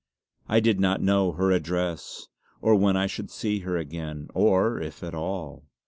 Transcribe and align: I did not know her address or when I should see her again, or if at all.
I 0.47 0.59
did 0.59 0.79
not 0.79 0.99
know 1.03 1.33
her 1.33 1.51
address 1.51 2.25
or 2.59 2.73
when 2.73 2.97
I 2.97 3.05
should 3.05 3.29
see 3.29 3.59
her 3.59 3.77
again, 3.77 4.29
or 4.33 4.79
if 4.81 5.03
at 5.03 5.13
all. 5.13 5.65